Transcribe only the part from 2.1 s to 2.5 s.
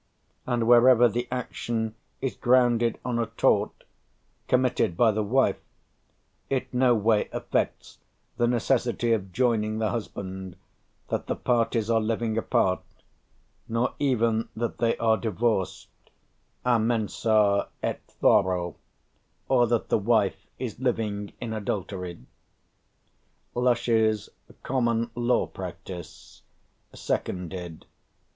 is